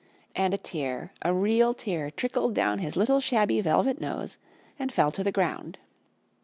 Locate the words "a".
0.51-0.57, 1.21-1.31